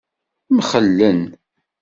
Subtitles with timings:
[0.57, 1.21] Mxellen.